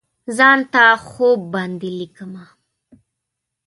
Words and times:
ځان 0.37 0.59
ته 0.73 0.83
خوب 1.07 1.39
باندې 1.53 1.89
لیکمه 1.99 2.45